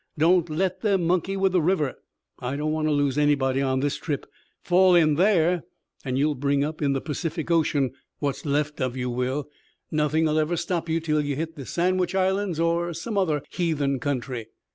[0.17, 1.93] Don't let them monkey with the river.
[2.39, 4.25] I don't want to lose anybody this trip.
[4.63, 5.61] Fall in there,
[6.03, 9.47] and you'll bring up in the Pacific Ocean what's left of you will.
[9.91, 14.47] Nothing ever'll stop you till you've hit the Sandwich Islands or some other heathen country."